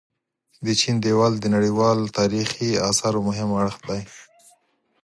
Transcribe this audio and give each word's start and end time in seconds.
د 0.65 0.67
چين 0.81 0.95
ديوال 1.05 1.33
د 1.39 1.45
نړيوال 1.55 1.99
تاريخي 2.19 2.69
اثارو 2.89 3.19
مهم 3.27 3.49
اړخ 3.61 3.75
دي. 3.89 4.01